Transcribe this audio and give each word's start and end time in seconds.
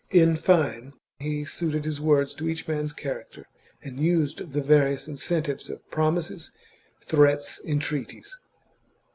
In 0.09 0.35
fine, 0.35 0.93
he 1.19 1.45
suited 1.45 1.85
his 1.85 2.01
words 2.01 2.33
to 2.33 2.49
each 2.49 2.67
man's 2.67 2.91
character, 2.91 3.45
and 3.83 3.99
used 3.99 4.51
the 4.51 4.59
various 4.63 5.07
incentives 5.07 5.69
of 5.69 5.87
promises, 5.91 6.49
threats, 7.01 7.61
entreaties. 7.63 8.35